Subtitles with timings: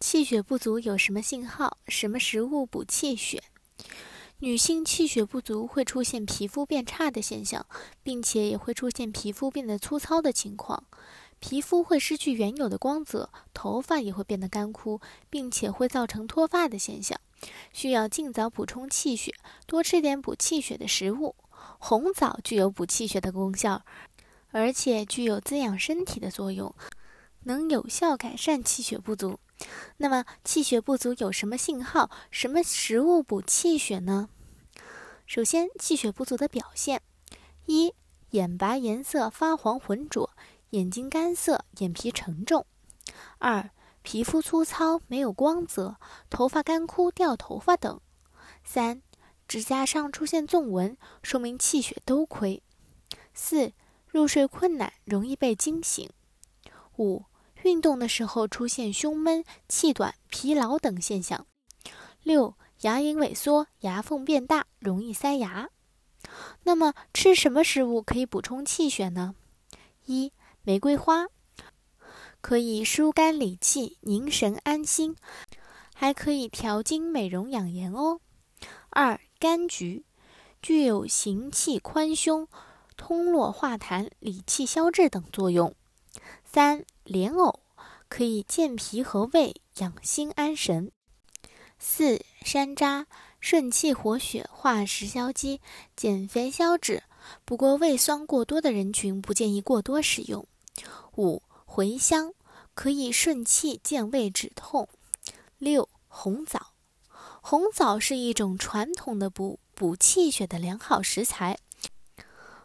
[0.00, 1.76] 气血不足有什么信号？
[1.86, 3.42] 什么食物补气血？
[4.38, 7.66] 女性气血不足会出现皮肤变差的现象，
[8.02, 10.84] 并且也会出现皮肤变得粗糙的情况。
[11.38, 17.20] 皮肤会失去原有的光泽，头发也会变得干枯，并且会造成脱发的现象。
[17.74, 19.34] 需要尽早补充气血，
[19.66, 21.36] 多吃点补气血的食物。
[21.78, 23.84] 红枣具有补气血的功效，
[24.50, 26.74] 而且具有滋养身体的作用，
[27.44, 29.38] 能有效改善气血不足。
[29.98, 32.10] 那么气血不足有什么信号？
[32.30, 34.28] 什么食物补气血呢？
[35.26, 37.02] 首先，气血不足的表现：
[37.66, 37.94] 一、
[38.30, 40.30] 眼白颜色发黄浑浊，
[40.70, 42.64] 眼睛干涩，眼皮沉重；
[43.38, 43.70] 二、
[44.02, 45.96] 皮肤粗糙，没有光泽，
[46.28, 48.00] 头发干枯掉头发等；
[48.64, 49.02] 三、
[49.46, 52.62] 指甲上出现纵纹，说明气血都亏；
[53.34, 53.72] 四、
[54.08, 56.08] 入睡困难，容易被惊醒；
[56.98, 57.24] 五。
[57.62, 61.46] 运动的时候出现胸闷、气短、疲劳等现象。
[62.22, 65.70] 六、牙龈萎缩、牙缝变大，容易塞牙。
[66.64, 69.34] 那么吃什么食物可以补充气血呢？
[70.06, 71.26] 一、玫瑰花
[72.40, 75.16] 可以疏肝理气、凝神安心，
[75.94, 78.20] 还可以调经、美容养颜哦。
[78.90, 80.04] 二、柑橘
[80.60, 82.48] 具有行气宽胸、
[82.96, 85.74] 通络化痰、理气消滞等作用。
[86.44, 87.60] 三、莲藕
[88.08, 90.90] 可以健脾和胃、养心安神。
[91.78, 93.06] 四、山楂
[93.40, 95.60] 顺气活血、化食消积、
[95.96, 97.02] 减肥消脂，
[97.44, 100.46] 不过胃酸过多的人群不建议过多食用。
[101.16, 102.34] 五、茴香
[102.74, 104.88] 可以顺气健胃止痛。
[105.58, 106.72] 六、红枣，
[107.40, 111.58] 红枣是一种传统的补补气血的良好食材。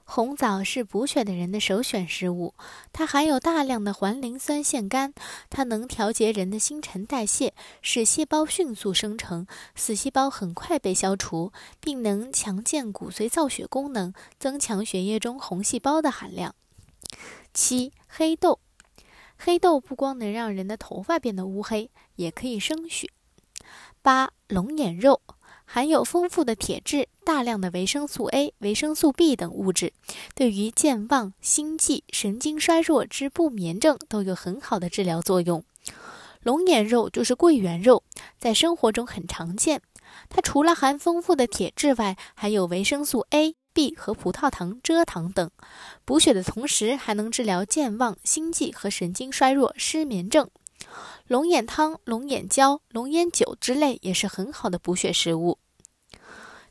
[0.07, 2.53] 红枣是补血的人的首选食物，
[2.93, 5.11] 它含有大量的环磷酸腺苷，
[5.49, 16.55] 它能调节人的新陈代谢，使细胞迅速生成，死细胞很快被消除，并能强健骨髓造血功能，增强血液中红细胞的含量。
[17.53, 18.59] 七、黑豆，
[19.35, 23.09] 黑豆不光能让人的头发变得乌黑，也可以生血。
[24.03, 25.19] 八、龙眼肉。
[25.65, 29.93] 含有丰富的铁质、大量的维生素 A、维生素 B 等物质，
[30.33, 35.63] 对于健忘、心悸、神经衰弱之不眠症都有很好的治疗作用。
[36.43, 38.03] 龙眼肉就是桂圆肉，
[38.37, 39.81] 在生活中很常见。
[40.29, 45.49] 它除了含丰富的铁质外，还有维生素 A、B 和葡萄糖、蔗糖等，
[46.05, 50.49] 补血的同时还能治疗健忘、心悸和神经衰弱、失眠症。
[51.27, 55.57] 龙眼汤、龙眼胶、龙眼酒之类也是很好的补血食物。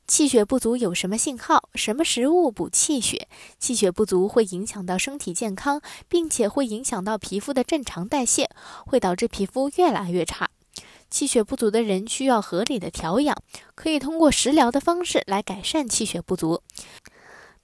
[0.06, 1.69] 气血不足有什么信号？
[1.75, 3.26] 什么食物补气血？
[3.59, 8.48] 气血不足会影响到身体健康，并且会影响到皮肤的正常代谢，
[8.87, 10.48] 会导致皮肤越来越差。
[11.10, 13.36] 气血不足的人需要合理的调养，
[13.75, 16.62] 可以通过食疗的方式来改善气血不足。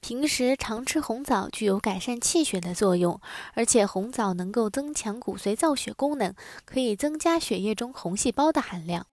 [0.00, 3.20] 平时常吃红枣具有改善气血的作用，
[3.54, 6.34] 而且红枣能够增强骨髓造血功能，
[6.64, 9.06] 可以增加血液中红细胞的含量。